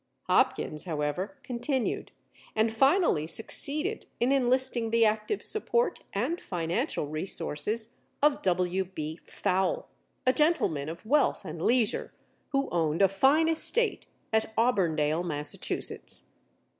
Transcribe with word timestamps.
Hopkins, 0.23 0.85
however, 0.85 1.37
continued, 1.43 2.11
and 2.55 2.71
finally 2.73 3.27
succeeded 3.27 4.07
in 4.19 4.31
enlisting 4.31 4.89
the 4.89 5.05
active 5.05 5.43
support 5.43 5.99
and 6.11 6.41
financial 6.41 7.07
resources 7.07 7.93
of 8.19 8.41
W. 8.41 8.83
B. 8.83 9.17
Fowle, 9.23 9.87
a 10.25 10.33
gentleman 10.33 10.89
of 10.89 11.05
wealth 11.05 11.45
and 11.45 11.61
leisure, 11.61 12.11
who 12.49 12.67
owned 12.71 13.03
a 13.03 13.07
fine 13.07 13.47
estate 13.47 14.07
at 14.33 14.51
Auburndale, 14.57 15.21
Massachusetts. 15.23 16.23